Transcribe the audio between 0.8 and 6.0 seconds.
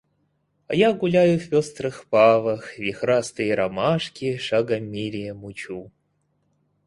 гуляю в пестрых павах, вихрастые ромашки, шагом меряя, мучу.